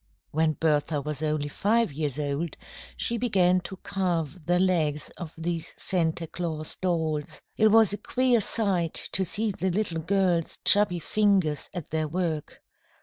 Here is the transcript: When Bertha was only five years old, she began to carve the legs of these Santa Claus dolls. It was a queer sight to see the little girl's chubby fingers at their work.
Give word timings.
When 0.31 0.53
Bertha 0.53 0.99
was 0.99 1.21
only 1.21 1.47
five 1.47 1.93
years 1.93 2.17
old, 2.17 2.57
she 2.97 3.19
began 3.19 3.59
to 3.61 3.75
carve 3.83 4.47
the 4.47 4.57
legs 4.57 5.11
of 5.15 5.31
these 5.37 5.75
Santa 5.77 6.25
Claus 6.25 6.75
dolls. 6.81 7.39
It 7.55 7.67
was 7.67 7.93
a 7.93 7.97
queer 7.99 8.41
sight 8.41 8.95
to 9.11 9.23
see 9.23 9.51
the 9.51 9.69
little 9.69 10.01
girl's 10.01 10.57
chubby 10.65 10.97
fingers 10.97 11.69
at 11.71 11.91
their 11.91 12.07
work. 12.07 12.63